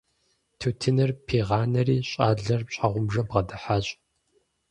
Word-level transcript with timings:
Тутыныр 0.59 1.11
пигъанэри, 1.25 1.97
щIалэр 2.09 2.61
щхьэгъубжэм 2.73 3.25
бгъэдыхьащ. 3.29 3.85